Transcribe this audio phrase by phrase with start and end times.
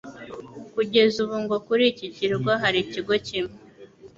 [0.73, 3.55] Kugeza ubu ngo kuri iki kirwa hari ikigo kimwe